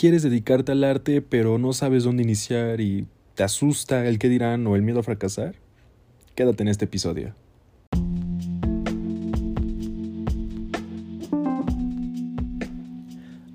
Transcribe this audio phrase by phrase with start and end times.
[0.00, 4.66] quieres dedicarte al arte pero no sabes dónde iniciar y te asusta el qué dirán
[4.66, 5.56] o el miedo a fracasar,
[6.34, 7.34] quédate en este episodio.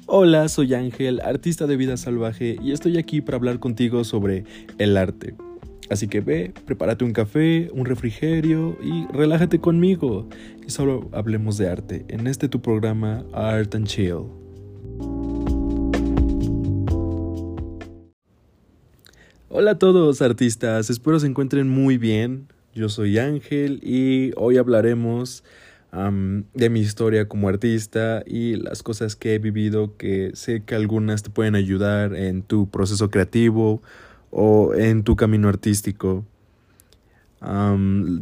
[0.06, 4.44] Hola, soy Ángel, artista de vida salvaje, y estoy aquí para hablar contigo sobre
[4.78, 5.34] el arte.
[5.90, 10.30] Así que ve, prepárate un café, un refrigerio y relájate conmigo.
[10.66, 14.45] Y solo hablemos de arte en este tu programa Art and Chill.
[19.58, 22.50] Hola a todos artistas, espero se encuentren muy bien.
[22.74, 25.46] Yo soy Ángel y hoy hablaremos
[26.54, 31.24] de mi historia como artista y las cosas que he vivido que sé que algunas
[31.24, 33.82] te pueden ayudar en tu proceso creativo
[34.30, 36.26] o en tu camino artístico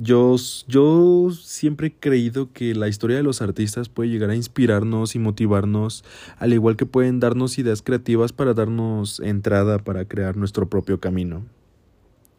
[0.01, 0.35] yo,
[0.67, 5.19] yo siempre he creído que la historia de los artistas puede llegar a inspirarnos y
[5.19, 6.03] motivarnos,
[6.37, 11.45] al igual que pueden darnos ideas creativas para darnos entrada para crear nuestro propio camino.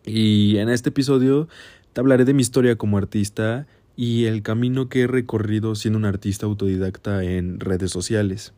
[0.05, 1.49] Y en este episodio
[1.93, 3.67] te hablaré de mi historia como artista
[3.97, 8.53] y el camino que he recorrido siendo un artista autodidacta en redes sociales.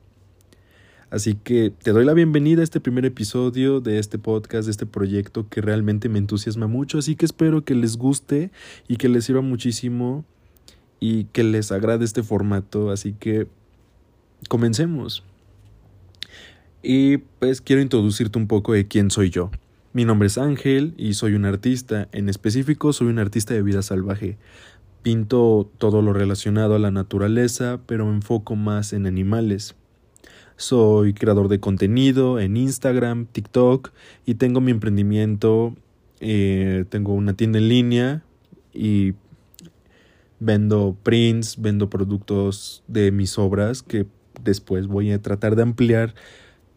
[1.09, 4.87] Así que te doy la bienvenida a este primer episodio de este podcast, de este
[4.87, 6.98] proyecto que realmente me entusiasma mucho.
[6.98, 8.51] Así que espero que les guste
[8.89, 10.25] y que les sirva muchísimo
[10.98, 12.91] y que les agrade este formato.
[12.91, 13.47] Así que
[14.48, 15.23] comencemos.
[16.83, 19.53] Y pues quiero introducirte un poco de quién soy yo.
[19.93, 22.09] Mi nombre es Ángel y soy un artista.
[22.11, 24.39] En específico, soy un artista de vida salvaje.
[25.03, 29.77] Pinto todo lo relacionado a la naturaleza, pero me enfoco más en animales.
[30.57, 33.93] Soy creador de contenido en Instagram, TikTok
[34.25, 35.75] y tengo mi emprendimiento.
[36.21, 38.23] Eh, tengo una tienda en línea
[38.73, 39.13] y
[40.41, 44.07] vendo prints, vendo productos de mis obras que
[44.43, 46.15] después voy a tratar de ampliar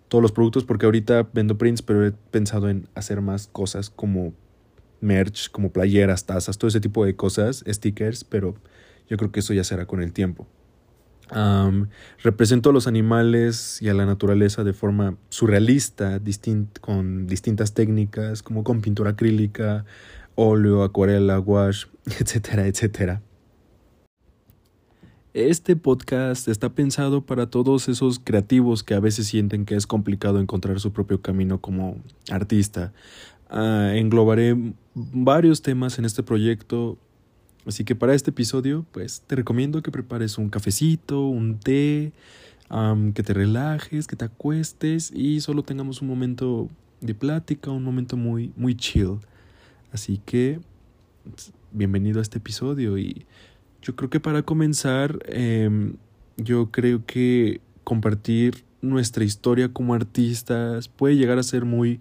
[0.09, 4.33] todos los productos porque ahorita vendo prints, pero he pensado en hacer más cosas como
[5.01, 8.55] merch, como playeras, tazas, todo ese tipo de cosas, stickers, pero
[9.07, 10.47] yo creo que eso ya será con el tiempo.
[12.23, 16.19] Represento a los animales y a la naturaleza de forma surrealista,
[16.81, 19.85] con distintas técnicas, como con pintura acrílica,
[20.35, 21.85] óleo, acuarela, wash,
[22.19, 23.21] etcétera, etcétera.
[25.35, 30.39] Este podcast está pensado para todos esos creativos que a veces sienten que es complicado
[30.39, 31.97] encontrar su propio camino como
[32.31, 32.93] artista.
[33.47, 34.55] Ah, englobaré
[34.95, 36.97] varios temas en este proyecto,
[37.65, 42.13] así que para este episodio, pues te recomiendo que prepares un cafecito, un té,
[43.13, 46.69] que te relajes, que te acuestes y solo tengamos un momento
[47.01, 49.17] de plática, un momento muy, muy chill.
[49.91, 50.59] Así que,
[51.71, 53.25] bienvenido a este episodio y
[53.81, 55.95] yo creo que para comenzar, em,
[56.37, 61.99] yo creo que compartir nuestra historia como artistas puede llegar a ser muy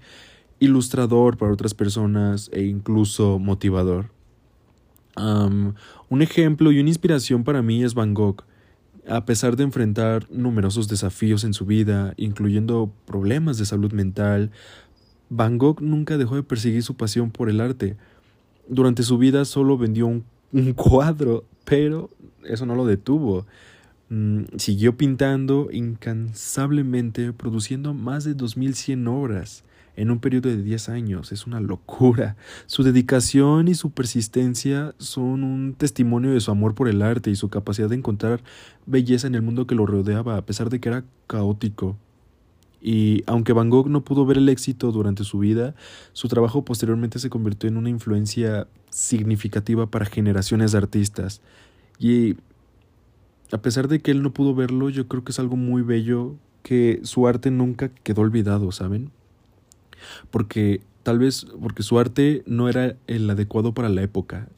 [0.61, 4.18] ilustrador para otras personas e incluso motivador.
[5.19, 8.45] Un ejemplo y una inspiración para mí es Van Gogh.
[9.09, 14.51] A pesar de enfrentar numerosos desafíos en su vida, incluyendo problemas de salud mental,
[15.31, 17.97] Van Gogh nunca dejó de perseguir su pasión por el arte.
[18.69, 20.25] Durante su vida solo vendió un
[20.77, 22.11] cuadro, pero
[22.45, 23.47] eso no lo detuvo.
[24.11, 29.65] Mm, siguió pintando incansablemente, produciendo más de 2100 obras
[29.99, 31.33] en un periodo de 10 años.
[31.33, 32.37] Es una locura.
[32.67, 37.37] Su dedicación y su persistencia son un testimonio de su amor por el arte y
[37.37, 38.41] su capacidad de encontrar
[38.87, 41.97] belleza en el mundo que lo rodeaba, a pesar de que era caótico.
[42.81, 45.75] Y aunque Van Gogh no pudo ver el éxito durante su vida,
[46.13, 51.43] su trabajo posteriormente se convirtió en una influencia significativa para generaciones de artistas.
[51.99, 52.37] Y
[53.51, 56.37] a pesar de que él no pudo verlo, yo creo que es algo muy bello
[56.63, 59.11] que su arte nunca quedó olvidado, ¿saben?
[60.31, 64.49] Porque tal vez porque su arte no era el adecuado para la época,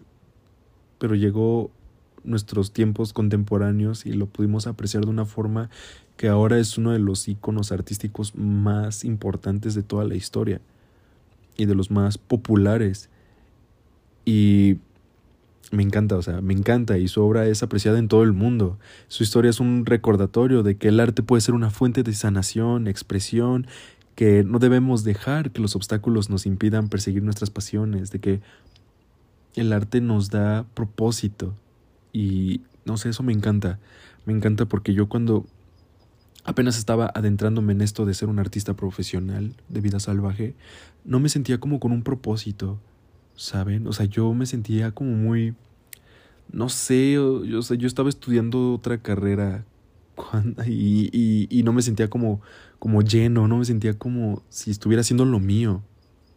[0.98, 1.70] pero llegó
[2.24, 5.70] nuestros tiempos contemporáneos y lo pudimos apreciar de una forma
[6.16, 10.60] que ahora es uno de los iconos artísticos más importantes de toda la historia
[11.56, 13.08] y de los más populares.
[14.24, 14.76] Y
[15.72, 18.78] me encanta, o sea, me encanta y su obra es apreciada en todo el mundo.
[19.08, 22.86] Su historia es un recordatorio de que el arte puede ser una fuente de sanación,
[22.86, 23.66] expresión,
[24.20, 28.42] que no debemos dejar que los obstáculos nos impidan perseguir nuestras pasiones, de que
[29.54, 31.54] el arte nos da propósito.
[32.12, 33.78] Y no sé, eso me encanta.
[34.26, 35.46] Me encanta porque yo cuando
[36.44, 40.54] apenas estaba adentrándome en esto de ser un artista profesional de vida salvaje,
[41.06, 42.78] no me sentía como con un propósito,
[43.36, 43.86] ¿saben?
[43.86, 45.54] O sea, yo me sentía como muy,
[46.52, 49.64] no sé, yo, yo estaba estudiando otra carrera
[50.66, 52.42] y, y, y, no me sentía como,
[52.80, 55.82] como lleno, no me sentía como si estuviera haciendo lo mío.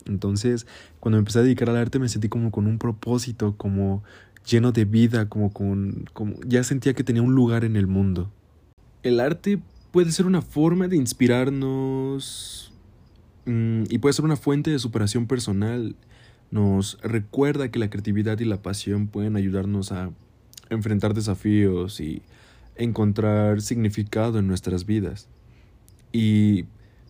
[0.05, 0.67] Entonces,
[0.99, 4.03] cuando me empecé a dedicar al arte me sentí como con un propósito, como
[4.45, 8.29] lleno de vida, como con como ya sentía que tenía un lugar en el mundo.
[9.03, 9.61] El arte
[9.91, 12.73] puede ser una forma de inspirarnos
[13.45, 15.95] mm, y puede ser una fuente de superación personal.
[16.51, 20.11] Nos recuerda que la creatividad y la pasión pueden ayudarnos a
[20.69, 22.21] enfrentar desafíos y
[22.75, 25.29] encontrar significado en nuestras vidas.
[26.13, 26.65] Y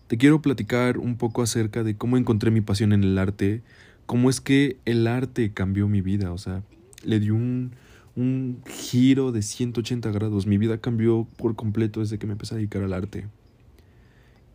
[0.08, 3.62] te quiero platicar un poco acerca de cómo encontré mi pasión en el arte,
[4.06, 6.62] cómo es que el arte cambió mi vida, o sea,
[7.04, 7.72] le dio un,
[8.16, 10.46] un giro de 180 grados.
[10.46, 13.26] Mi vida cambió por completo desde que me empecé a dedicar al arte.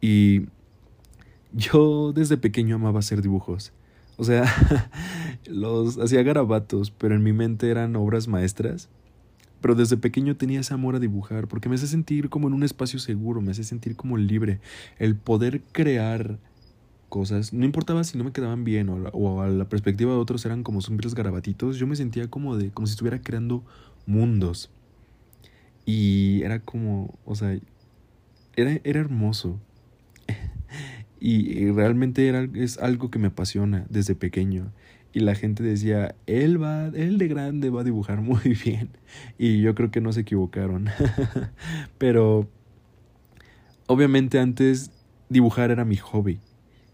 [0.02, 0.48] Y
[1.54, 3.72] yo desde pequeño amaba hacer dibujos.
[4.18, 4.46] O sea,
[5.46, 8.90] los hacía garabatos, pero en mi mente eran obras maestras.
[9.62, 12.64] Pero desde pequeño tenía ese amor a dibujar, porque me hace sentir como en un
[12.64, 14.60] espacio seguro, me hace sentir como libre.
[14.98, 16.40] El poder crear
[17.10, 20.64] cosas, no importaba si no me quedaban bien o, a la perspectiva de otros eran
[20.64, 23.64] como simples garabatitos, yo me sentía como de, como si estuviera creando
[24.06, 24.70] mundos.
[25.86, 27.58] Y era como, o sea,
[28.56, 29.60] era, era hermoso.
[31.20, 34.72] y, y, realmente era, es algo que me apasiona desde pequeño
[35.12, 38.90] y la gente decía, él va, él de grande va a dibujar muy bien.
[39.38, 40.90] Y yo creo que no se equivocaron.
[41.98, 42.48] Pero
[43.88, 44.92] obviamente antes
[45.30, 46.40] dibujar era mi hobby.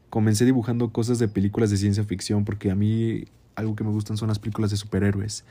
[0.09, 3.25] Comencé dibujando cosas de películas de ciencia ficción porque a mí
[3.55, 5.43] algo que me gustan son las películas de superhéroes.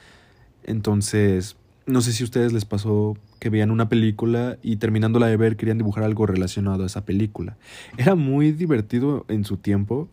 [0.62, 1.56] Entonces,
[1.86, 5.56] no sé si a ustedes les pasó que veían una película y terminándola de ver
[5.56, 7.56] querían dibujar algo relacionado a esa película.
[7.98, 10.08] Era muy divertido en su tiempo.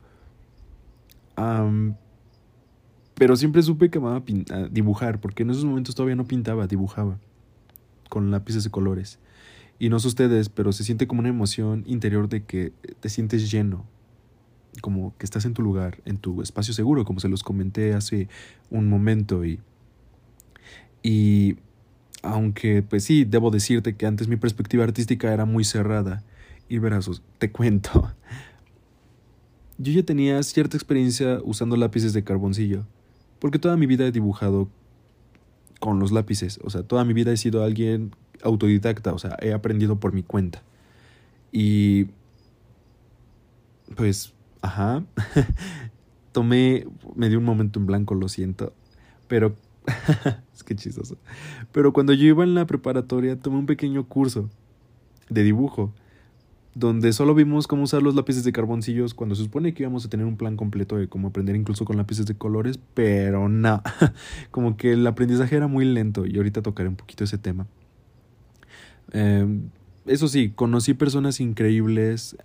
[3.16, 4.24] Pero siempre supe que amaba
[4.72, 7.20] dibujar, porque en esos momentos todavía no pintaba, dibujaba
[8.10, 9.20] con lápices de colores.
[9.80, 13.50] Y no sé ustedes, pero se siente como una emoción interior de que te sientes
[13.50, 13.86] lleno,
[14.82, 18.30] como que estás en tu lugar, en tu espacio seguro, como se los comenté hace
[18.70, 19.44] un momento.
[19.44, 19.60] Y,
[21.02, 21.58] y
[22.22, 26.24] aunque, pues sí, debo decirte que antes mi perspectiva artística era muy cerrada.
[26.70, 27.10] Y verás,
[27.40, 28.12] te cuento.
[29.78, 32.86] Yo ya tenía cierta experiencia usando lápices de carboncillo
[33.42, 34.70] porque toda mi vida he dibujado
[35.80, 36.60] con los lápices.
[36.64, 38.12] O sea, toda mi vida he sido alguien
[38.44, 39.14] autodidacta.
[39.14, 40.62] O sea, he aprendido por mi cuenta.
[41.52, 42.06] Y...
[43.96, 45.04] Pues, ajá.
[46.32, 46.86] Tomé...
[47.16, 48.74] Me dio un momento en blanco, lo siento.
[49.28, 49.56] Pero...
[50.54, 51.18] es que chistoso.
[51.72, 54.52] Pero cuando yo iba en la preparatoria tomé un pequeño curso
[55.30, 55.92] de dibujo
[56.74, 60.10] donde solo vimos cómo usar los lápices de carboncillos cuando se supone que íbamos a
[60.10, 63.82] tener un plan completo de cómo aprender incluso con lápices de colores, pero no,
[64.52, 67.68] como que el aprendizaje era muy lento y ahorita tocaré un poquito ese tema.
[69.12, 69.70] Em,
[70.06, 72.36] eso sí, conocí personas increíbles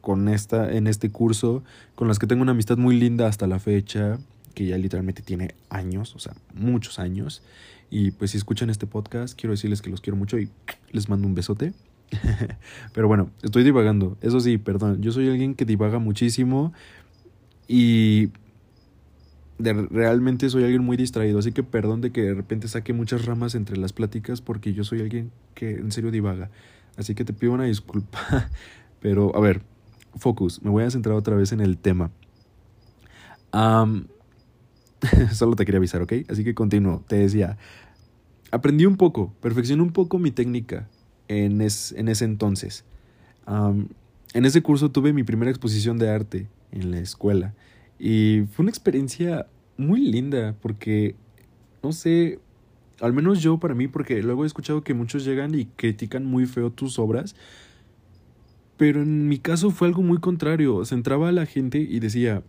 [0.00, 1.64] con esta, en este curso,
[1.94, 4.18] con las que tengo una amistad muy linda hasta la fecha,
[4.54, 7.42] que ya literalmente tiene años, o sea, muchos años.
[7.90, 10.48] Y pues si escuchan este podcast, quiero decirles que los quiero mucho y
[10.92, 11.72] les mando un besote.
[12.92, 14.16] Pero bueno, estoy divagando.
[14.20, 15.02] Eso sí, perdón.
[15.02, 16.72] Yo soy alguien que divaga muchísimo
[17.68, 18.30] y
[19.58, 21.38] realmente soy alguien muy distraído.
[21.38, 24.84] Así que perdón de que de repente saque muchas ramas entre las pláticas porque yo
[24.84, 26.50] soy alguien que en serio divaga.
[26.96, 28.50] Así que te pido una disculpa.
[29.00, 29.62] Pero a ver,
[30.16, 30.62] focus.
[30.62, 32.10] Me voy a centrar otra vez en el tema.
[35.32, 36.12] solo te quería avisar, ¿ok?
[36.28, 37.02] Así que continúo.
[37.08, 37.56] Te decía,
[38.50, 40.88] aprendí un poco, perfeccioné un poco mi técnica
[41.28, 42.84] en, en ese entonces.
[43.46, 47.54] en ese curso tuve mi primera exposición de arte en la escuela
[47.98, 51.14] y fue una experiencia muy linda porque,
[51.82, 52.38] no sé,
[53.00, 56.46] al menos yo para mí, porque luego he escuchado que muchos llegan y critican muy
[56.46, 57.34] feo tus obras,
[58.76, 60.84] pero en mi caso fue algo muy contrario.
[60.84, 62.42] Se entraba a la gente y decía,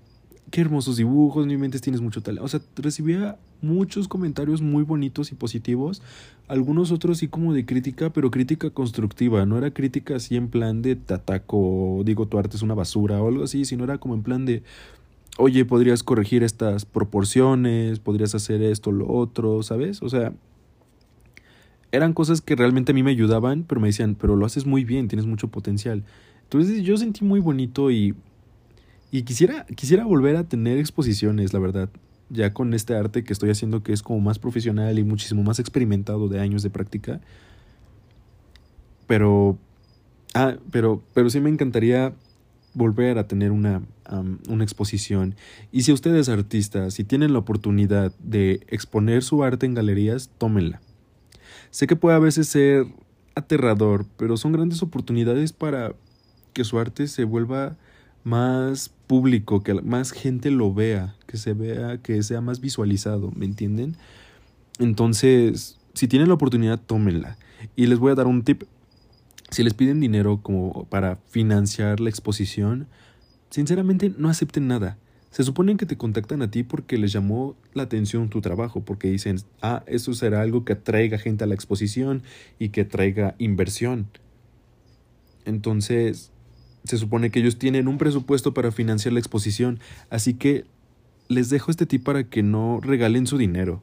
[0.51, 2.43] qué hermosos dibujos, mi mente tienes mucho talento.
[2.43, 6.02] O sea, recibía muchos comentarios muy bonitos y positivos,
[6.48, 10.82] algunos otros sí como de crítica, pero crítica constructiva, no era crítica así en plan
[10.82, 14.14] de te ataco, digo tu arte es una basura o algo así, sino era como
[14.14, 14.64] en plan de,
[15.38, 20.02] oye, podrías corregir estas proporciones, podrías hacer esto, lo otro, ¿sabes?
[20.02, 20.34] O sea,
[21.92, 24.84] eran cosas que realmente a mí me ayudaban, pero me decían, pero lo haces muy
[24.84, 26.04] bien, tienes mucho potencial.
[26.44, 28.16] Entonces yo sentí muy bonito y
[29.12, 31.90] y quisiera, quisiera volver a tener exposiciones, la verdad,
[32.29, 35.60] ya con este arte que estoy haciendo que es como más profesional y muchísimo más
[35.60, 37.22] experimentado de años de práctica.
[39.07, 39.57] Pero,
[40.34, 42.13] ah, pero, pero sí me encantaría
[42.74, 43.81] volver a tener una,
[44.48, 45.36] una exposición.
[45.72, 50.81] Y si ustedes artistas, si tienen la oportunidad de exponer su arte en galerías, tómenla.
[51.72, 52.86] Sé que puede a veces ser
[53.36, 55.96] aterrador, pero son grandes oportunidades para
[56.53, 57.77] que su arte se vuelva
[58.27, 63.46] más público, que más gente lo vea, que se vea, que sea más visualizado, ¿me
[63.46, 63.96] entienden?
[64.79, 67.38] Entonces, si tienen la oportunidad, tómenla.
[67.77, 68.63] Y les voy a dar un tip.
[69.50, 72.88] Si les piden dinero como para financiar la exposición,
[73.50, 74.98] sinceramente no acepten nada.
[75.31, 79.10] Se supone que te contactan a ti porque les llamó la atención tu trabajo, porque
[79.10, 82.24] dicen, ah, eso será algo que atraiga gente a la exposición
[82.60, 84.07] y que traiga inversión.
[85.46, 86.34] Entonces,
[86.88, 89.79] se supone que ellos tienen un presupuesto para financiar la exposición,
[90.10, 90.65] así que
[91.27, 93.82] les dejo este tip para que no regalen su dinero.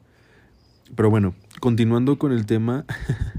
[0.95, 2.85] Pero bueno, continuando con el tema,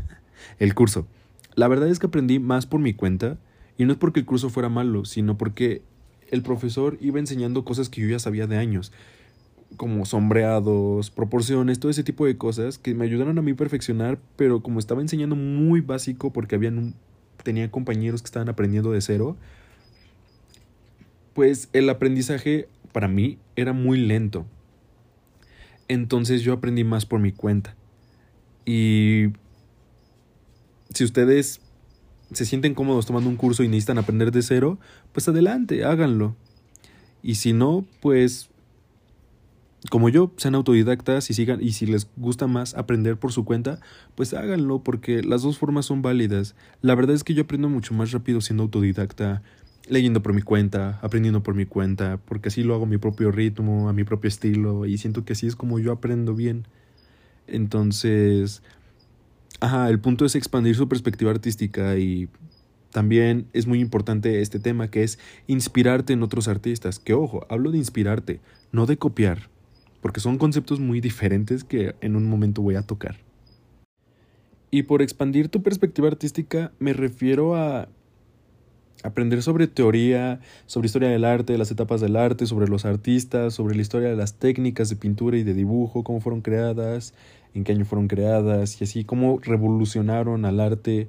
[0.58, 1.06] el curso.
[1.54, 3.38] La verdad es que aprendí más por mi cuenta,
[3.78, 5.82] y no es porque el curso fuera malo, sino porque
[6.30, 8.92] el profesor iba enseñando cosas que yo ya sabía de años,
[9.76, 14.62] como sombreados, proporciones, todo ese tipo de cosas que me ayudaron a mí perfeccionar, pero
[14.62, 16.94] como estaba enseñando muy básico porque habían un,
[17.46, 19.36] tenía compañeros que estaban aprendiendo de cero,
[21.32, 24.46] pues el aprendizaje para mí era muy lento.
[25.86, 27.76] Entonces yo aprendí más por mi cuenta.
[28.64, 29.28] Y
[30.92, 31.60] si ustedes
[32.32, 34.80] se sienten cómodos tomando un curso y necesitan aprender de cero,
[35.12, 36.34] pues adelante, háganlo.
[37.22, 38.50] Y si no, pues
[39.90, 43.80] como yo, sean autodidactas y sigan, y si les gusta más aprender por su cuenta,
[44.14, 46.54] pues háganlo, porque las dos formas son válidas.
[46.82, 49.42] La verdad es que yo aprendo mucho más rápido siendo autodidacta,
[49.88, 53.30] leyendo por mi cuenta, aprendiendo por mi cuenta, porque así lo hago a mi propio
[53.30, 56.66] ritmo, a mi propio estilo, y siento que así es como yo aprendo bien.
[57.46, 58.62] Entonces,
[59.60, 62.28] ajá, el punto es expandir su perspectiva artística y
[62.90, 66.98] también es muy importante este tema que es inspirarte en otros artistas.
[66.98, 68.40] Que ojo, hablo de inspirarte,
[68.72, 69.50] no de copiar
[70.06, 73.16] porque son conceptos muy diferentes que en un momento voy a tocar.
[74.70, 77.88] Y por expandir tu perspectiva artística me refiero a
[79.02, 83.74] aprender sobre teoría, sobre historia del arte, las etapas del arte, sobre los artistas, sobre
[83.74, 87.12] la historia de las técnicas de pintura y de dibujo, cómo fueron creadas,
[87.52, 91.08] en qué año fueron creadas y así cómo revolucionaron al arte,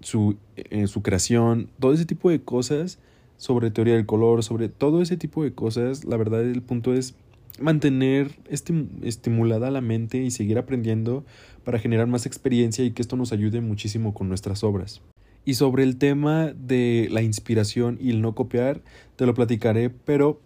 [0.00, 2.98] su, eh, su creación, todo ese tipo de cosas
[3.36, 7.14] sobre teoría del color, sobre todo ese tipo de cosas, la verdad el punto es
[7.60, 11.24] mantener estimulada la mente y seguir aprendiendo
[11.64, 15.00] para generar más experiencia y que esto nos ayude muchísimo con nuestras obras.
[15.44, 18.82] Y sobre el tema de la inspiración y el no copiar,
[19.16, 20.40] te lo platicaré, pero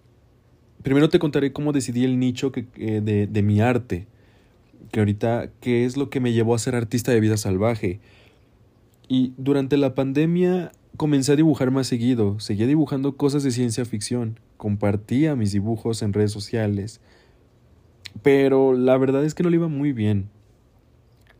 [0.82, 2.66] primero te contaré cómo decidí el nicho que,
[3.00, 4.06] de, de mi arte,
[4.90, 8.00] que ahorita, qué es lo que me llevó a ser artista de vida salvaje.
[9.08, 14.40] Y durante la pandemia comencé a dibujar más seguido, seguía dibujando cosas de ciencia ficción,
[14.56, 17.00] compartía mis dibujos en redes sociales,
[18.22, 20.30] pero la verdad es que no le iba muy bien.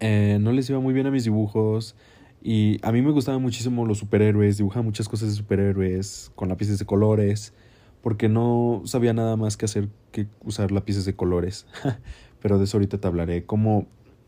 [0.01, 1.97] Eh, no les iba muy bien a mis dibujos
[2.41, 6.79] y a mí me gustaban muchísimo los superhéroes, dibujaba muchas cosas de superhéroes con lápices
[6.79, 7.53] de colores,
[8.01, 11.67] porque no sabía nada más que hacer que usar lápices de colores.
[12.41, 13.87] pero de eso ahorita te hablaré, como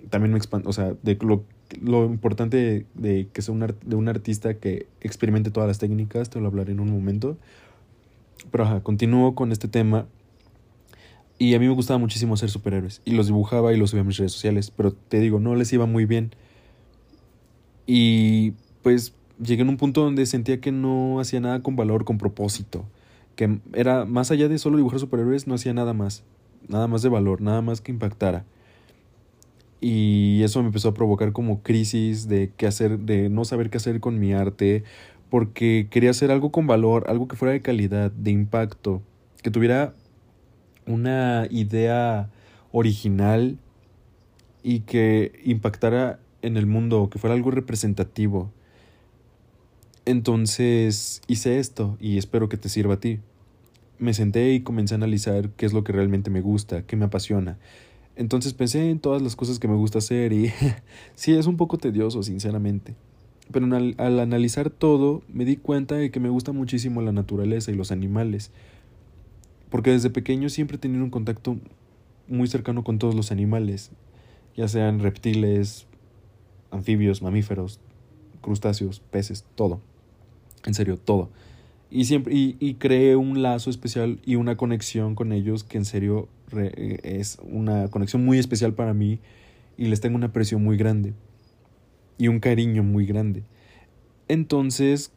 [0.09, 1.45] también me expand o sea, de lo
[1.81, 6.41] lo importante de, que sea un, de un artista que experimente todas las técnicas, te
[6.41, 7.37] lo hablaré en un momento.
[8.51, 10.07] Pero ajá, continúo con este tema.
[11.39, 13.01] Y a mí me gustaba muchísimo hacer superhéroes.
[13.05, 14.71] Y los dibujaba y los subía a mis redes sociales.
[14.71, 16.35] Pero te digo, no les iba muy bien.
[17.87, 22.19] Y pues llegué a un punto donde sentía que no hacía nada con valor, con
[22.19, 22.85] propósito.
[23.37, 26.25] Que era más allá de solo dibujar superhéroes, no hacía nada más.
[26.69, 28.45] Nada más de valor, nada más que impactara.
[29.81, 33.79] Y eso me empezó a provocar como crisis de qué hacer, de no saber qué
[33.79, 34.85] hacer con mi arte,
[35.31, 39.01] porque quería hacer algo con valor, algo que fuera de calidad, de impacto,
[39.43, 39.95] que tuviera
[40.87, 42.31] una idea
[42.73, 43.59] original
[44.63, 48.51] y que impactara en el mundo, que fuera algo representativo.
[50.05, 53.21] Entonces hice esto y espero que te sirva a ti.
[53.99, 57.05] Me senté y comencé a analizar qué es lo que realmente me gusta, qué me
[57.05, 57.59] apasiona,
[58.21, 60.53] entonces pensé en todas las cosas que me gusta hacer y
[61.15, 62.95] sí, es un poco tedioso, sinceramente.
[63.51, 67.71] Pero al, al, analizar todo me di cuenta de que me gusta muchísimo la naturaleza
[67.71, 68.51] y los animales.
[69.71, 71.57] Porque desde pequeño siempre he tenido un contacto
[72.29, 73.91] muy cercano con todos los animales,
[74.55, 75.87] ya sean reptiles,
[76.71, 77.81] anfibios, mamíferos,
[78.43, 79.81] crustáceos, peces, todo.
[80.67, 81.31] En serio, todo.
[81.91, 85.87] Y siempre y, y creé un lazo especial y una conexión con ellos que en
[85.87, 89.21] serio es una conexión muy especial para mí
[89.77, 91.15] y les tengo un aprecio muy grande
[92.19, 93.43] y un cariño muy grande.
[94.29, 95.13] Entonces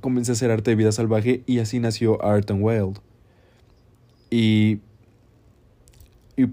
[0.00, 2.98] comencé a hacer arte de vida salvaje y así nació Art and Wild.
[4.30, 4.80] Y,
[6.36, 6.46] y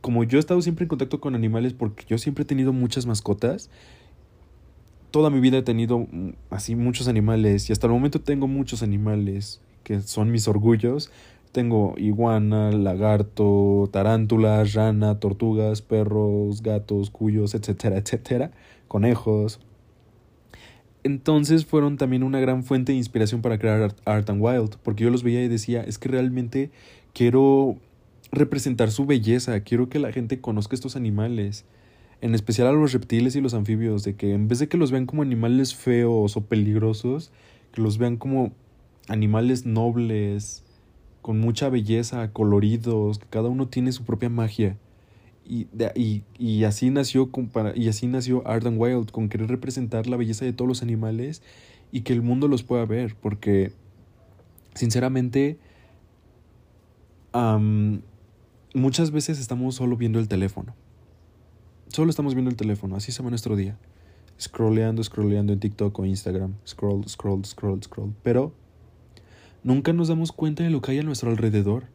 [0.00, 3.06] como yo he estado siempre en contacto con animales porque yo siempre he tenido muchas
[3.06, 3.68] mascotas,
[5.10, 8.82] toda mi vida he tenido mm, así muchos animales y hasta el momento tengo muchos
[8.82, 11.10] animales que son mis orgullos.
[11.56, 18.50] Tengo iguana, lagarto, tarántulas, rana, tortugas, perros, gatos, cuyos, etcétera, etcétera,
[18.88, 19.58] conejos.
[21.02, 25.08] Entonces fueron también una gran fuente de inspiración para crear Art and Wild, porque yo
[25.08, 26.70] los veía y decía, es que realmente
[27.14, 27.76] quiero
[28.30, 31.64] representar su belleza, quiero que la gente conozca estos animales,
[32.20, 34.90] en especial a los reptiles y los anfibios, de que en vez de que los
[34.90, 37.32] vean como animales feos o peligrosos,
[37.72, 38.52] que los vean como
[39.08, 40.65] animales nobles,
[41.26, 44.78] con mucha belleza, coloridos, que cada uno tiene su propia magia.
[45.44, 45.66] Y,
[45.96, 47.30] y, y, así nació
[47.74, 51.42] y así nació Art and Wild, con querer representar la belleza de todos los animales
[51.90, 53.72] y que el mundo los pueda ver, porque
[54.74, 55.58] sinceramente
[58.72, 60.76] muchas veces estamos solo viendo el teléfono.
[61.88, 63.76] Solo estamos viendo el teléfono, así se va nuestro día.
[64.40, 66.54] Scrolleando, scrolleando en TikTok o Instagram.
[66.64, 68.14] Scroll, scroll, scroll, scroll.
[68.22, 68.52] Pero
[69.66, 71.88] nunca nos damos cuenta de lo que hay a nuestro alrededor.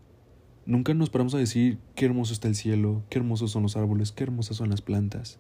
[0.66, 4.12] Nunca nos paramos a decir qué hermoso está el cielo, qué hermosos son los árboles,
[4.12, 5.40] qué hermosas son las plantas.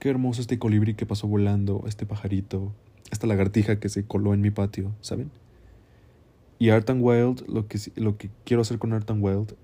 [0.00, 2.74] Qué hermoso este colibrí que pasó volando, este pajarito,
[3.12, 5.30] esta lagartija que se coló en mi patio, ¿saben?
[6.58, 9.54] Y Art and Wild, lo que, lo que quiero hacer con Art and Wild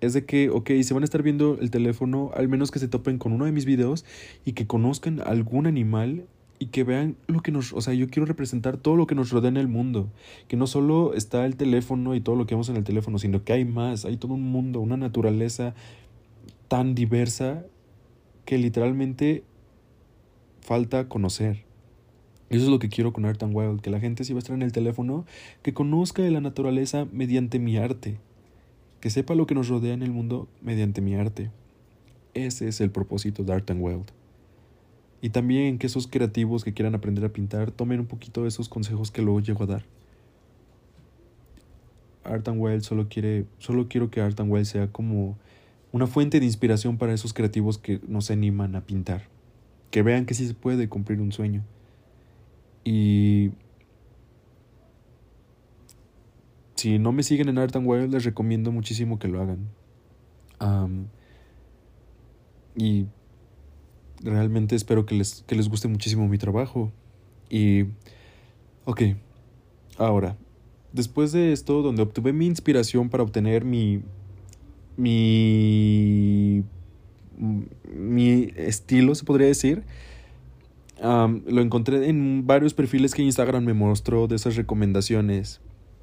[0.00, 2.88] es de que, ok, se van a estar viendo el teléfono, al menos que se
[2.88, 4.04] topen con uno de mis videos
[4.44, 6.26] y que conozcan algún animal
[6.58, 9.30] y que vean lo que nos, o sea, yo quiero representar todo lo que nos
[9.30, 10.08] rodea en el mundo,
[10.48, 13.44] que no solo está el teléfono y todo lo que vemos en el teléfono, sino
[13.44, 15.74] que hay más, hay todo un mundo, una naturaleza
[16.68, 17.64] tan diversa
[18.44, 19.44] que literalmente
[20.60, 21.64] falta conocer.
[22.50, 24.40] Eso es lo que quiero con Art and Wild, que la gente si va a
[24.40, 25.24] estar en el teléfono,
[25.62, 28.18] que conozca de la naturaleza mediante mi arte,
[29.00, 31.50] que sepa lo que nos rodea en el mundo mediante mi arte.
[32.32, 34.23] Ese es el propósito de Art and Wild.
[35.24, 38.68] Y también que esos creativos que quieran aprender a pintar tomen un poquito de esos
[38.68, 39.84] consejos que luego llego a dar.
[42.24, 45.38] Art and Wild solo quiere, solo quiero que Art and Wild sea como
[45.92, 49.22] una fuente de inspiración para esos creativos que nos animan a pintar.
[49.90, 51.64] Que vean que sí se puede cumplir un sueño.
[52.84, 53.52] Y
[56.74, 59.70] si no me siguen en Art Wild, les recomiendo muchísimo que lo hagan.
[62.76, 63.06] y
[64.24, 66.90] realmente espero que les, que les guste muchísimo mi trabajo.
[67.50, 67.84] Y,
[68.84, 69.02] ok,
[69.98, 70.36] ahora,
[70.92, 74.02] después de esto, donde obtuve mi inspiración para obtener mi,
[74.96, 76.64] mi,
[77.94, 79.84] mi estilo, se podría decir,
[81.02, 85.60] lo encontré en varios perfiles que Instagram me mostró de esas recomendaciones.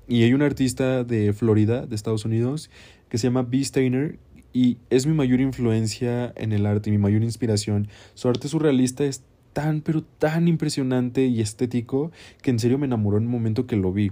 [0.07, 2.69] Y hay un artista de Florida, de Estados Unidos,
[3.07, 3.63] que se llama B.
[3.63, 4.19] Steiner
[4.53, 7.87] y es mi mayor influencia en el arte, mi mayor inspiración.
[8.13, 12.11] Su arte surrealista es tan, pero tan impresionante y estético
[12.41, 14.11] que en serio me enamoró en el momento que lo vi.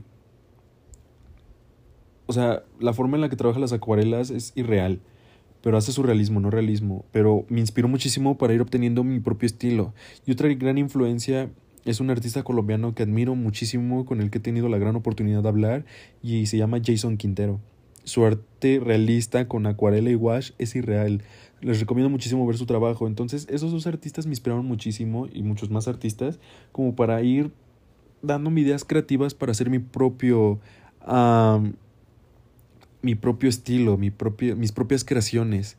[2.25, 4.99] O sea, la forma en la que trabaja las acuarelas es irreal,
[5.61, 7.05] pero hace surrealismo, no realismo.
[7.11, 9.93] Pero me inspiró muchísimo para ir obteniendo mi propio estilo.
[10.25, 11.49] Y otra gran influencia
[11.85, 15.41] es un artista colombiano que admiro muchísimo, con el que he tenido la gran oportunidad
[15.41, 15.85] de hablar,
[16.21, 17.59] y se llama Jason Quintero.
[18.03, 21.21] Su arte realista con acuarela y wash es irreal.
[21.61, 23.07] Les recomiendo muchísimo ver su trabajo.
[23.07, 26.39] Entonces, esos dos artistas me inspiraron muchísimo, y muchos más artistas,
[26.71, 27.51] como para ir
[28.21, 30.59] dándome ideas creativas para hacer mi propio.
[33.01, 35.77] mi propio estilo, mi propio, mis propias creaciones.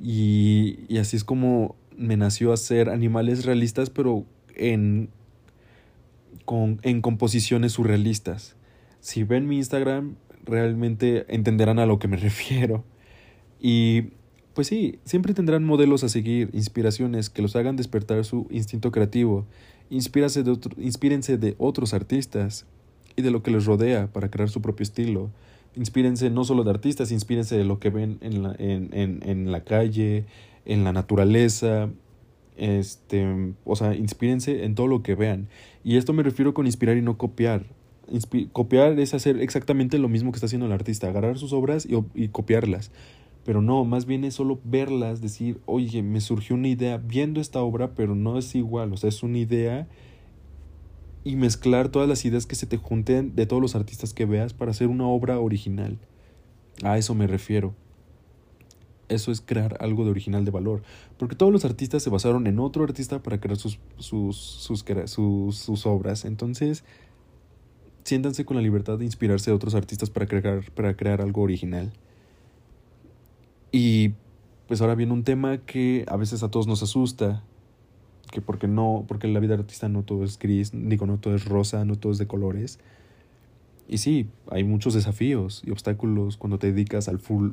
[0.00, 5.10] Y, y así es como me nació hacer animales realistas, pero en
[6.44, 8.56] con, en composiciones surrealistas.
[9.00, 10.16] Si ven mi Instagram,
[10.48, 12.84] realmente entenderán a lo que me refiero.
[13.60, 14.10] Y
[14.54, 19.46] pues sí, siempre tendrán modelos a seguir, inspiraciones que los hagan despertar su instinto creativo.
[19.90, 22.66] Inspírase de inspírense de otros artistas
[23.14, 25.30] y de lo que les rodea para crear su propio estilo.
[25.76, 29.52] Inspírense no solo de artistas, inspírense de lo que ven en la, en, en, en
[29.52, 30.24] la calle,
[30.64, 31.88] en la naturaleza,
[32.58, 35.48] este, o sea, inspírense en todo lo que vean.
[35.84, 37.64] Y esto me refiero con inspirar y no copiar.
[38.52, 42.28] Copiar es hacer exactamente lo mismo que está haciendo el artista, agarrar sus obras y,
[42.28, 42.90] copiarlas.
[43.44, 47.62] Pero no, más bien es solo verlas, decir, oye, me surgió una idea viendo esta
[47.62, 49.88] obra, pero no es igual, o sea, es una idea
[51.24, 54.52] y mezclar todas las ideas que se te junten de todos los artistas que veas
[54.52, 55.98] para hacer una obra original.
[56.82, 57.74] A eso me refiero
[59.08, 60.82] eso es crear algo de original de valor.
[61.18, 66.24] Porque todos los artistas se basaron en otro artista para crear sus, sus, sus, obras.
[66.24, 66.84] Entonces,
[68.08, 71.92] siéntanse con la libertad de inspirarse de otros artistas para crear, para crear algo original.
[73.70, 74.14] Y
[74.66, 77.42] pues ahora viene un tema que a veces a todos nos asusta.
[78.32, 81.46] que porque no, porque la vida artista no todo es gris, digo, no todo es
[81.46, 82.78] rosa, no todo es de colores.
[83.88, 87.50] Y sí, hay muchos desafíos y obstáculos cuando te dedicas al full,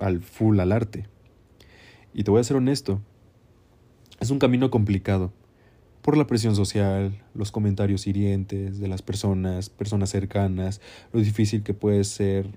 [0.00, 1.06] al full al arte.
[2.14, 3.00] Y te voy a ser honesto,
[4.20, 5.32] es un camino complicado
[6.02, 10.80] por la presión social, los comentarios hirientes de las personas, personas cercanas,
[11.12, 12.50] lo difícil que puede ser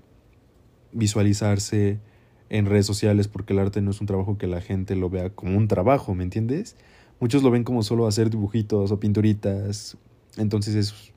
[0.92, 2.00] visualizarse
[2.48, 5.30] en redes sociales porque el arte no es un trabajo que la gente lo vea
[5.30, 6.76] como un trabajo, ¿me entiendes?
[7.20, 9.96] Muchos lo ven como solo hacer dibujitos o pinturitas,
[10.36, 11.12] entonces es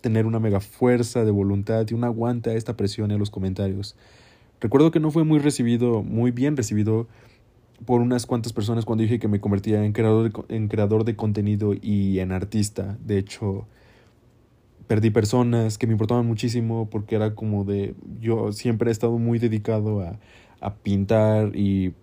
[0.00, 3.96] tener una mega fuerza de voluntad y un aguante a esta presión en los comentarios.
[4.60, 7.06] Recuerdo que no fue muy recibido, muy bien recibido
[7.84, 11.16] por unas cuantas personas cuando dije que me convertía en creador de, en creador de
[11.16, 12.98] contenido y en artista.
[13.04, 13.66] De hecho,
[14.86, 19.38] perdí personas que me importaban muchísimo porque era como de yo siempre he estado muy
[19.38, 20.18] dedicado a,
[20.60, 21.94] a pintar y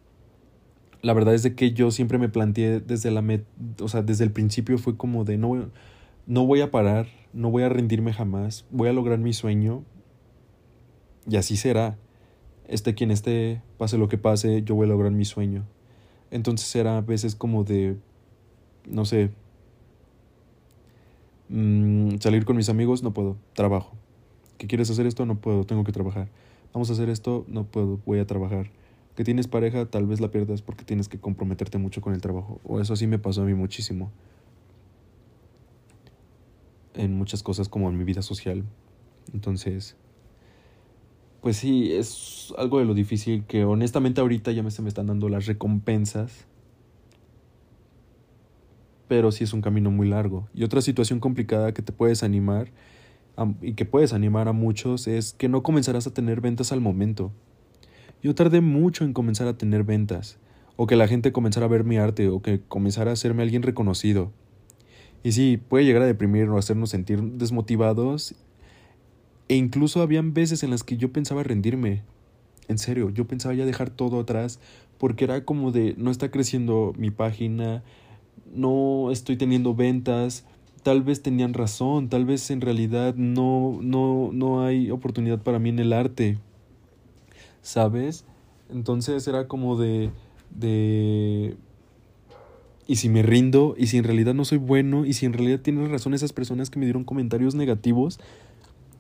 [1.02, 3.46] la verdad es de que yo siempre me planteé desde la met,
[3.80, 5.70] o sea, desde el principio fue como de no
[6.28, 9.84] no voy a parar, no voy a rendirme jamás, voy a lograr mi sueño
[11.28, 11.98] y así será.
[12.72, 15.64] Esté quien esté, pase lo que pase, yo voy a lograr mi sueño.
[16.32, 17.98] Entonces era a veces como de
[18.90, 19.30] no sé,
[21.54, 23.92] Mm, salir con mis amigos, no puedo, trabajo.
[24.58, 25.26] ¿Qué quieres hacer esto?
[25.26, 26.30] No puedo, tengo que trabajar.
[26.74, 28.70] Vamos a hacer esto, no puedo, voy a trabajar.
[29.18, 32.62] Que tienes pareja, tal vez la pierdas porque tienes que comprometerte mucho con el trabajo.
[32.64, 34.12] O eso sí me pasó a mí muchísimo.
[36.94, 38.64] En muchas cosas como en mi vida social.
[39.34, 39.98] Entonces,
[41.42, 45.08] pues sí, es algo de lo difícil que honestamente ahorita ya me se me están
[45.08, 46.46] dando las recompensas
[49.12, 50.48] pero sí es un camino muy largo.
[50.54, 52.72] Y otra situación complicada que te puedes animar
[53.62, 57.34] y que puedes animar a muchos es que no comenzarás a tener ventas al momento.
[58.24, 60.40] Yo tardé mucho en comenzar a tener ventas,
[60.78, 63.64] o que la gente comenzara a ver mi arte, o que comenzara a hacerme alguien
[63.64, 64.32] reconocido.
[65.24, 68.34] Y sí, puede llegar a deprimir o hacernos sentir desmotivados,
[69.52, 72.04] e incluso habían veces en las que yo pensaba rendirme.
[72.70, 74.62] En serio, yo pensaba ya dejar todo atrás,
[74.98, 77.84] porque era como de no está creciendo mi página,
[78.56, 80.46] no estoy teniendo ventas,
[80.84, 85.68] tal vez tenían razón, tal vez en realidad no, no, no hay oportunidad para mí
[85.68, 86.38] en el arte,
[87.62, 88.24] ¿sabes?
[88.70, 90.12] Entonces era como de,
[90.50, 91.58] de,
[92.88, 95.60] y si me rindo, y si en realidad no soy bueno, y si en realidad
[95.60, 98.18] tienen razón esas personas que me dieron comentarios negativos,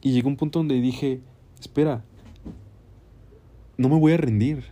[0.01, 1.21] y llegó un punto donde dije,
[1.59, 2.03] espera,
[3.77, 4.65] no me voy a rendir,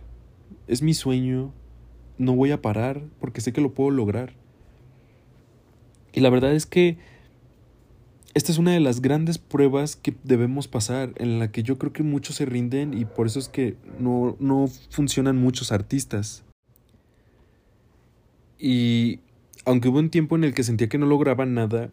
[0.66, 1.52] es mi sueño,
[2.18, 4.34] no voy a parar porque sé que lo puedo lograr.
[6.12, 6.98] Y la verdad es que
[8.34, 11.92] esta es una de las grandes pruebas que debemos pasar, en la que yo creo
[11.92, 16.44] que muchos se rinden y por eso es que no, no funcionan muchos artistas.
[18.58, 19.20] Y
[19.64, 21.90] aunque hubo un tiempo en el que sentía que no lograba nada,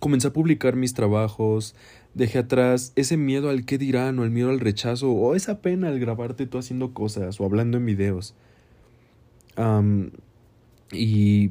[0.00, 1.74] comencé a publicar mis trabajos,
[2.14, 5.88] dejé atrás ese miedo al qué dirán o el miedo al rechazo o esa pena
[5.88, 8.34] al grabarte tú haciendo cosas o hablando en videos.
[10.92, 11.50] y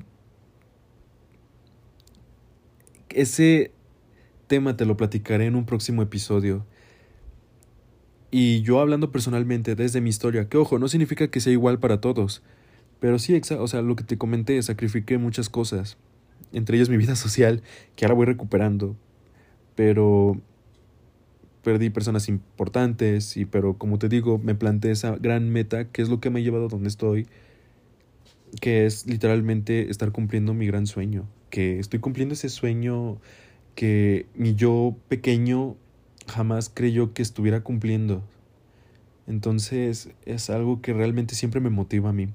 [3.10, 3.72] ese
[4.48, 6.66] tema te lo platicaré en un próximo episodio.
[8.32, 12.02] Y yo hablando personalmente desde mi historia, que ojo, no significa que sea igual para
[12.02, 12.44] todos,
[13.00, 15.98] pero sí, o sea, lo que te comenté, sacrifiqué muchas cosas,
[16.54, 17.62] entre ellas mi vida social,
[17.96, 18.96] que ahora voy recuperando,
[19.76, 20.40] pero
[21.64, 26.10] perdí personas importantes, y pero como te digo, me planteé esa gran meta, que es
[26.10, 27.28] lo que me ha llevado a donde estoy,
[28.62, 33.18] que es literalmente estar cumpliendo mi gran sueño, que estoy cumpliendo ese sueño
[33.76, 35.76] que mi yo pequeño
[36.28, 38.24] jamás creyó que estuviera cumpliendo.
[39.28, 42.30] Entonces es algo que realmente siempre me motiva a mí.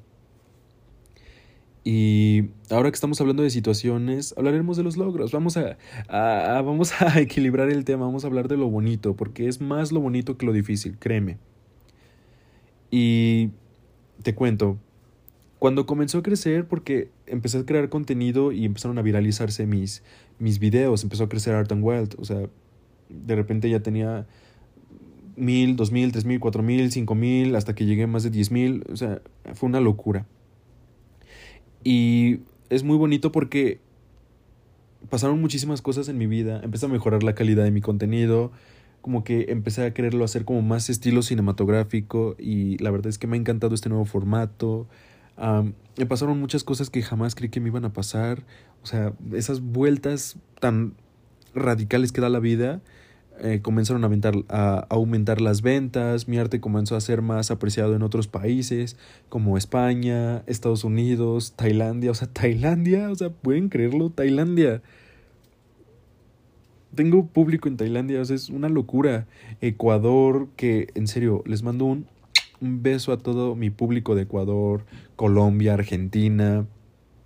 [1.82, 5.32] Y ahora que estamos hablando de situaciones, hablaremos de los logros.
[5.32, 9.48] Vamos a, a, vamos a equilibrar el tema, vamos a hablar de lo bonito, porque
[9.48, 11.38] es más lo bonito que lo difícil, créeme.
[12.90, 13.50] Y
[14.22, 14.78] te cuento,
[15.58, 20.02] cuando comenzó a crecer, porque empecé a crear contenido y empezaron a viralizarse mis,
[20.38, 22.48] mis videos, empezó a crecer Art and Wild, o sea,
[23.08, 24.26] de repente ya tenía
[25.36, 28.30] mil, dos mil, tres mil, cuatro mil, cinco mil, hasta que llegué a más de
[28.30, 29.22] diez mil, o sea,
[29.54, 30.26] fue una locura.
[31.82, 33.80] Y es muy bonito porque
[35.08, 38.52] pasaron muchísimas cosas en mi vida, empecé a mejorar la calidad de mi contenido,
[39.00, 43.26] como que empecé a quererlo hacer como más estilo cinematográfico y la verdad es que
[43.26, 44.86] me ha encantado este nuevo formato,
[45.96, 48.44] me pasaron muchas cosas que jamás creí que me iban a pasar.
[48.82, 50.94] O sea, esas vueltas tan
[51.54, 52.80] radicales que da la vida
[53.42, 54.11] eh, comenzaron a,
[54.48, 58.96] a, aumentar las ventas, mi arte comenzó a ser más apreciado en otros países
[59.29, 64.83] como España, Estados Unidos, Tailandia, o sea, Tailandia, o sea, pueden creerlo, Tailandia.
[66.94, 69.26] Tengo público en Tailandia, o sea, es una locura.
[69.61, 72.07] Ecuador, que en serio, les mando un,
[72.61, 74.85] un beso a todo mi público de Ecuador,
[75.16, 76.66] Colombia, Argentina,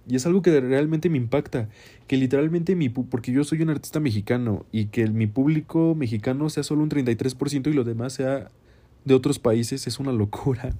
[0.07, 1.69] y es algo que realmente me impacta,
[2.07, 6.63] que literalmente mi porque yo soy un artista mexicano y que mi público mexicano sea
[6.63, 8.51] solo un 33% y lo demás sea
[9.05, 10.75] de otros países es una locura.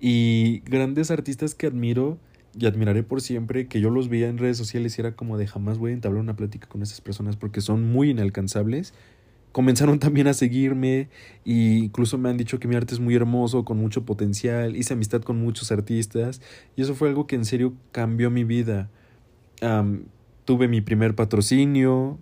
[0.00, 2.18] Y grandes artistas que admiro
[2.58, 5.46] y admiraré por siempre, que yo los veía en redes sociales y era como de
[5.46, 8.94] jamás voy a entablar una plática con esas personas porque son muy inalcanzables
[9.52, 11.08] comenzaron también a seguirme
[11.44, 14.94] e incluso me han dicho que mi arte es muy hermoso, con mucho potencial, hice
[14.94, 16.40] amistad con muchos artistas
[16.76, 18.88] y eso fue algo que en serio cambió mi vida.
[20.44, 22.18] tuve mi primer patrocinio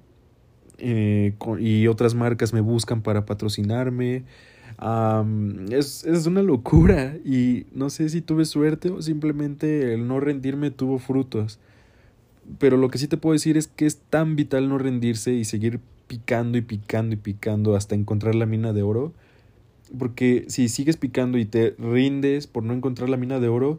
[0.78, 4.24] eh, y otras marcas me buscan para patrocinarme.
[5.70, 10.70] es, es una locura y no sé si tuve suerte o simplemente el no rendirme
[10.70, 11.58] tuvo frutos.
[12.58, 15.44] Pero lo que sí te puedo decir es que es tan vital no rendirse y
[15.44, 19.12] seguir picando y picando y picando hasta encontrar la mina de oro.
[19.98, 23.78] Porque si sigues picando y te rindes por no encontrar la mina de oro,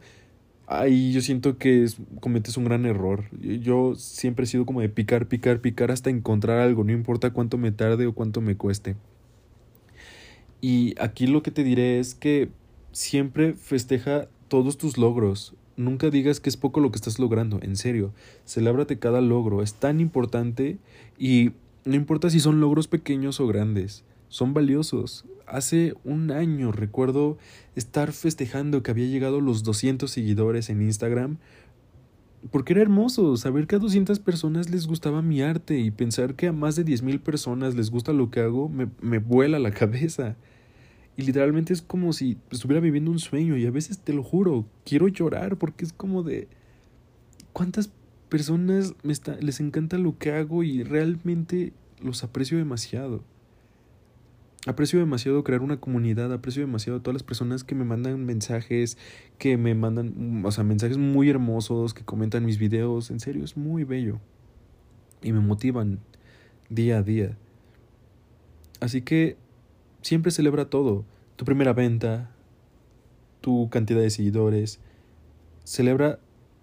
[0.69, 1.87] ahí yo siento que
[2.19, 3.25] cometes un gran error.
[3.41, 7.57] Yo siempre he sido como de picar, picar, picar hasta encontrar algo, no importa cuánto
[7.57, 8.95] me tarde o cuánto me cueste.
[10.61, 12.49] Y aquí lo que te diré es que
[12.91, 15.55] siempre festeja todos tus logros.
[15.79, 18.11] Nunca digas que es poco lo que estás logrando, en serio.
[18.45, 20.77] Celébrate cada logro, es tan importante
[21.17, 21.51] y
[21.85, 25.23] no importa si son logros pequeños o grandes, son valiosos.
[25.47, 27.37] Hace un año recuerdo
[27.77, 31.37] estar festejando que había llegado los 200 seguidores en Instagram
[32.51, 36.47] porque era hermoso saber que a 200 personas les gustaba mi arte y pensar que
[36.47, 40.35] a más de 10.000 personas les gusta lo que hago me, me vuela la cabeza.
[41.19, 44.65] Y literalmente es como si estuviera viviendo un sueño y a veces te lo juro,
[44.85, 46.47] quiero llorar porque es como de...
[47.51, 47.91] ¿Cuántas
[48.29, 53.21] personas me está, les encanta lo que hago y realmente los aprecio demasiado.
[54.65, 58.97] Aprecio demasiado crear una comunidad, aprecio demasiado a todas las personas que me mandan mensajes,
[59.37, 63.57] que me mandan, o sea, mensajes muy hermosos, que comentan mis videos, en serio, es
[63.57, 64.21] muy bello.
[65.21, 65.99] Y me motivan
[66.69, 67.37] día a día.
[68.79, 69.35] Así que
[70.01, 72.31] siempre celebra todo, tu primera venta,
[73.41, 74.79] tu cantidad de seguidores,
[75.63, 76.19] celebra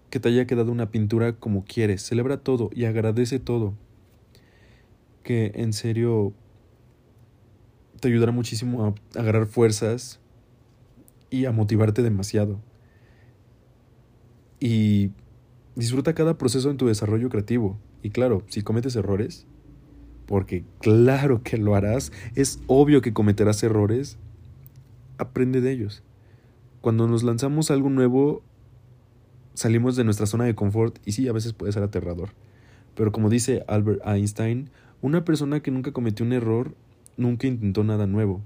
[0.09, 2.01] que te haya quedado una pintura como quieres.
[2.01, 3.73] Celebra todo y agradece todo.
[5.23, 6.33] Que en serio
[7.99, 10.19] te ayudará muchísimo a agarrar fuerzas
[11.29, 12.59] y a motivarte demasiado.
[14.59, 15.11] Y
[15.75, 17.77] disfruta cada proceso en tu desarrollo creativo.
[18.01, 19.45] Y claro, si cometes errores,
[20.27, 24.17] porque claro que lo harás, es obvio que cometerás errores,
[25.17, 26.03] aprende de ellos.
[26.81, 28.43] Cuando nos lanzamos algo nuevo,
[29.55, 32.29] salimos de nuestra zona de confort y sí, a veces puede ser aterrador.
[32.93, 34.69] Pero como dice Albert Einstein,
[35.01, 36.75] una persona que nunca cometió un error
[37.15, 38.41] nunca intentó nada nuevo.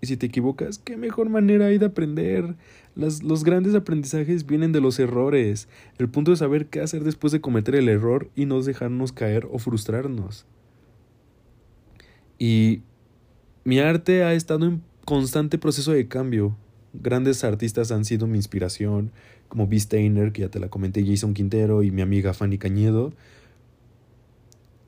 [0.00, 2.54] Y si te equivocas, ¿qué mejor manera hay de aprender?
[2.96, 5.66] los grandes aprendizajes vienen de los errores.
[5.98, 9.48] El punto es saber qué hacer después de cometer el error y no dejarnos caer
[9.50, 10.46] o frustrarnos.
[12.46, 12.82] Y
[13.64, 16.54] mi arte ha estado en constante proceso de cambio.
[16.92, 19.12] Grandes artistas han sido mi inspiración,
[19.48, 19.80] como B.
[19.80, 23.14] Steiner, que ya te la comenté, Jason Quintero y mi amiga Fanny Cañedo,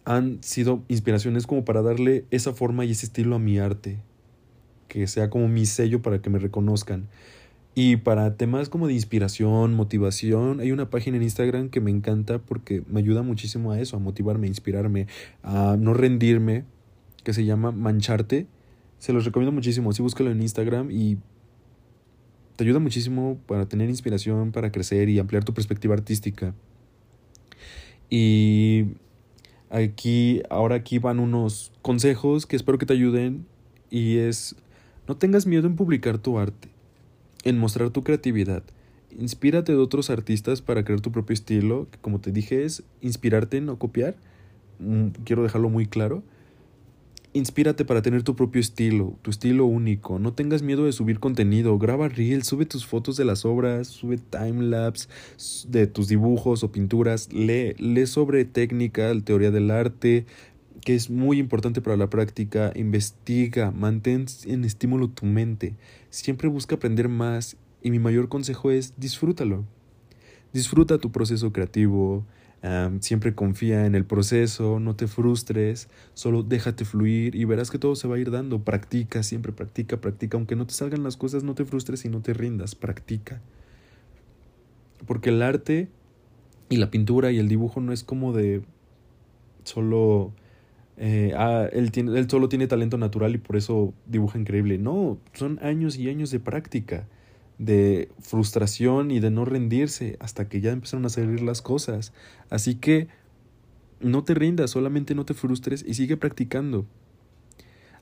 [0.05, 4.01] han sido inspiraciones como para darle esa forma y ese estilo a mi arte,
[4.89, 7.09] que sea como mi sello para que me reconozcan.
[7.75, 12.39] Y para temas como de inspiración, motivación, hay una página en Instagram que me encanta
[12.39, 15.07] porque me ayuda muchísimo a eso, a motivarme, a inspirarme,
[15.43, 16.65] a no rendirme,
[17.27, 18.47] que se llama Mancharte.
[19.01, 21.19] Se los recomiendo muchísimo, sí búscalo en Instagram y
[22.55, 26.55] te ayuda muchísimo para tener inspiración, para crecer y ampliar tu perspectiva artística.
[28.09, 28.85] Y
[29.71, 33.45] aquí, ahora aquí van unos consejos que espero que te ayuden
[33.91, 34.55] y es,
[35.09, 36.69] no tengas miedo en publicar tu arte,
[37.43, 38.63] en mostrar tu creatividad.
[39.19, 43.61] Inspírate de otros artistas para crear tu propio estilo, que como te dije es inspirarte,
[43.61, 44.15] no copiar.
[44.79, 46.23] Mm, quiero dejarlo muy claro
[47.37, 50.19] Inspírate para tener tu propio estilo, tu estilo único.
[50.19, 51.77] No tengas miedo de subir contenido.
[51.79, 55.07] Graba reels, sube tus fotos de las obras, sube timelapse
[55.69, 57.31] de tus dibujos o pinturas.
[57.35, 60.25] Lee, lee sobre técnica, teoría del arte,
[60.81, 62.73] que es muy importante para la práctica.
[62.75, 65.75] Investiga, mantén en estímulo tu mente.
[66.09, 69.67] Siempre busca aprender más y mi mayor consejo es disfrútalo.
[70.55, 72.25] Disfruta tu proceso creativo,
[73.01, 77.95] siempre confía en el proceso, no te frustres, solo déjate fluir y verás que todo
[77.95, 78.63] se va a ir dando.
[78.63, 80.37] Practica, siempre practica, practica.
[80.37, 83.41] Aunque no te salgan las cosas, no te frustres y no te rindas, practica.
[85.07, 85.89] Porque el arte
[86.69, 88.63] y la pintura y el dibujo no es como de
[89.65, 90.33] solo...
[90.99, 94.79] Eh, ah, tiene, él solo tiene talento natural y por eso dibuja increíble.
[94.79, 97.07] No, son años y años de práctica
[97.59, 102.13] de frustración y de no rendirse hasta que ya empezaron a salir las cosas.
[102.51, 103.09] Así que
[104.01, 106.87] no te rindas, solamente no te frustres y sigue practicando.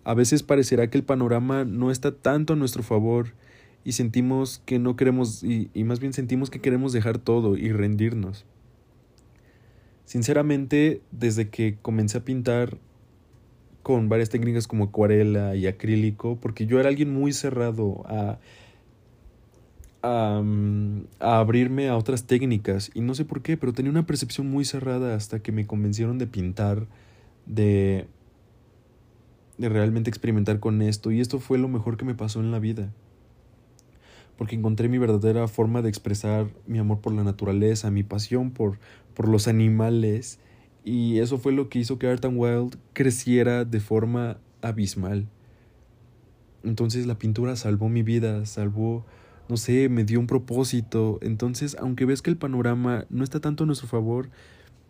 [0.03, 3.33] A veces parecerá que el panorama no está tanto a nuestro favor
[3.85, 7.73] y sentimos que no queremos y, y más bien sentimos que queremos dejar todo y
[7.73, 8.45] rendirnos.
[10.05, 12.79] Sinceramente, desde que comencé a pintar
[13.83, 18.39] con varias técnicas como acuarela y acrílico, porque yo era alguien muy cerrado a
[20.05, 20.43] a,
[21.21, 25.15] abrirme a otras técnicas y no sé por qué, pero tenía una percepción muy cerrada
[25.15, 26.87] hasta que me convencieron de pintar,
[27.47, 28.07] de,
[29.57, 32.59] de realmente experimentar con esto y esto fue lo mejor que me pasó en la
[32.59, 32.93] vida.
[34.37, 38.79] Porque encontré mi verdadera forma de expresar mi amor por la naturaleza, mi pasión por,
[39.15, 40.39] por los animales
[40.85, 45.29] y eso fue lo que hizo que Art and Wild creciera de forma abismal.
[46.63, 49.07] Entonces la pintura salvó mi vida, salvó
[49.49, 51.19] no sé, me dio un propósito.
[51.23, 54.31] Entonces, aunque ves que el panorama no está tanto a nuestro favor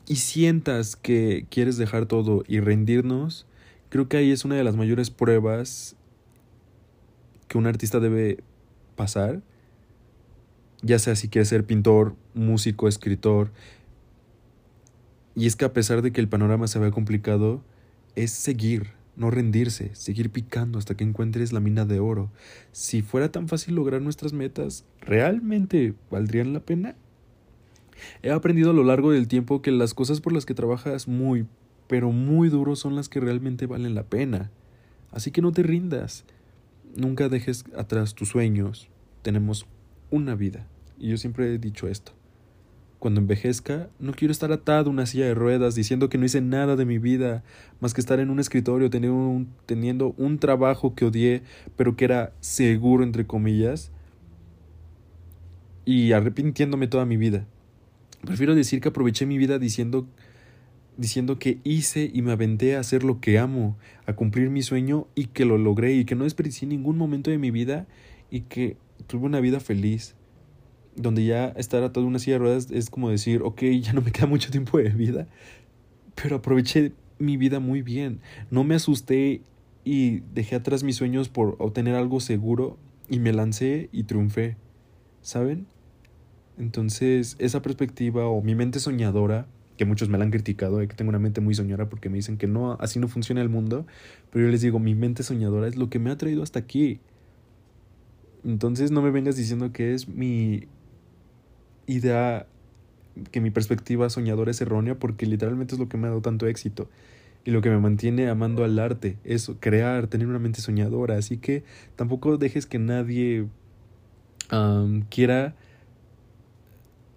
[0.06, 3.46] y sientas que quieres dejar todo y rendirnos,
[3.88, 5.96] creo que ahí es una de las mayores pruebas
[7.48, 8.42] que un artista debe
[8.96, 9.42] pasar,
[10.82, 13.50] ya sea si quiere ser pintor, músico, escritor.
[15.34, 17.62] Y es que a pesar de que el panorama se vea complicado,
[18.14, 22.30] es seguir, no rendirse, seguir picando hasta que encuentres la mina de oro.
[22.72, 26.96] Si fuera tan fácil lograr nuestras metas, ¿realmente valdrían la pena?
[28.22, 31.46] He aprendido a lo largo del tiempo que las cosas por las que trabajas muy,
[31.86, 34.50] pero muy duro son las que realmente valen la pena.
[35.12, 36.24] Así que no te rindas.
[36.96, 38.88] Nunca dejes atrás tus sueños.
[39.22, 39.66] Tenemos
[40.10, 40.66] una vida.
[40.98, 42.12] Y yo siempre he dicho esto.
[43.04, 46.40] Cuando envejezca, no quiero estar atado a una silla de ruedas diciendo que no hice
[46.40, 47.44] nada de mi vida
[47.78, 51.42] más que estar en un escritorio teniendo un, un trabajo que odié,
[51.76, 53.92] pero que era seguro, entre comillas,
[55.84, 57.44] y arrepintiéndome toda mi vida.
[58.24, 60.06] Prefiero decir que aproveché mi vida diciendo
[60.96, 65.08] diciendo que hice y me aventé a hacer lo que amo, a cumplir mi sueño
[65.14, 67.86] y que lo logré y que no desperdicié ningún momento de mi vida
[68.30, 70.14] y que tuve una vida feliz
[70.96, 74.00] donde ya estar atado a una silla de ruedas es como decir, ok, ya no
[74.00, 75.26] me queda mucho tiempo de vida,
[76.14, 78.20] pero aproveché mi vida muy bien.
[78.50, 79.42] No me asusté
[79.84, 82.78] y dejé atrás mis sueños por obtener algo seguro
[83.08, 84.56] y me lancé y triunfé.
[85.22, 85.66] ¿Saben?
[86.58, 90.94] Entonces, esa perspectiva o mi mente soñadora, que muchos me la han criticado, de que
[90.94, 93.86] tengo una mente muy soñadora porque me dicen que no, así no funciona el mundo,
[94.30, 97.00] pero yo les digo, mi mente soñadora es lo que me ha traído hasta aquí.
[98.44, 100.68] Entonces no me vengas diciendo que es mi
[101.86, 102.46] idea,
[103.30, 106.46] que mi perspectiva soñadora es errónea porque literalmente es lo que me ha dado tanto
[106.46, 106.88] éxito
[107.44, 111.16] y lo que me mantiene amando al arte, eso, crear, tener una mente soñadora.
[111.16, 111.62] Así que
[111.94, 113.46] tampoco dejes que nadie
[115.10, 115.54] quiera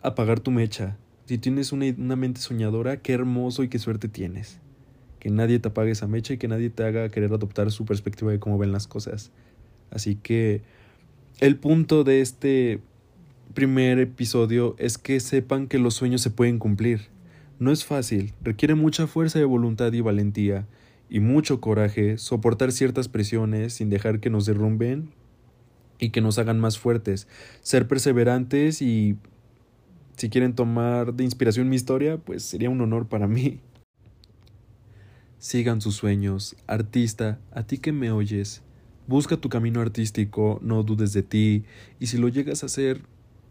[0.02, 0.98] apagar tu mecha.
[1.26, 4.60] Si tienes una, una, mente soñadora, qué hermoso y qué suerte tienes.
[5.20, 8.32] Que nadie te apague esa mecha y que nadie te haga querer adoptar su perspectiva
[8.32, 9.32] de cómo ven las cosas.
[9.92, 10.62] Así que
[11.40, 12.82] el punto de este
[13.54, 17.08] primer episodio es que sepan que los sueños se pueden cumplir.
[17.60, 20.68] No es fácil, requiere mucha fuerza de voluntad y valentía,
[21.10, 25.10] y mucho coraje soportar ciertas presiones sin dejar que nos derrumben
[26.00, 27.28] y que nos hagan más fuertes,
[27.62, 29.18] ser perseverantes y
[30.18, 33.60] si quieren tomar de inspiración mi historia, pues sería un honor para mí.
[35.40, 38.64] Sigan sus sueños, artista, a ti que me oyes.
[39.06, 41.64] Busca tu camino artístico, no dudes de ti,
[42.00, 43.02] y si lo llegas a hacer,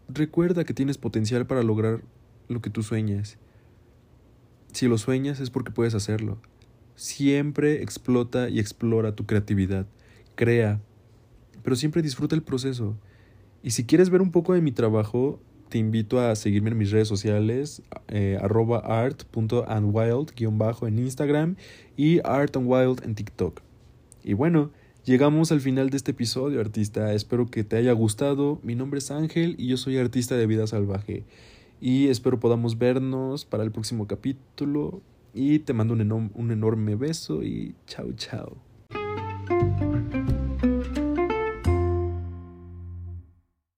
[0.09, 2.01] Recuerda que tienes potencial para lograr
[2.47, 3.37] lo que tú sueñas.
[4.71, 6.37] Si lo sueñas es porque puedes hacerlo.
[6.95, 9.85] Siempre explota y explora tu creatividad.
[10.35, 10.79] Crea,
[11.63, 12.97] pero siempre disfruta el proceso.
[13.63, 15.39] Y si quieres ver un poco de mi trabajo,
[15.69, 21.55] te invito a seguirme en mis redes sociales, eh, arroba art.andwild, bajo en Instagram
[21.97, 23.61] y artandwild en TikTok.
[24.23, 24.71] Y bueno,
[25.07, 27.13] Llegamos al final de este episodio, artista.
[27.13, 28.59] Espero que te haya gustado.
[28.61, 31.23] Mi nombre es Ángel y yo soy artista de vida salvaje.
[31.79, 35.01] Y espero podamos vernos para el próximo capítulo.
[35.33, 38.57] Y te mando un, enorme beso y chao, chao.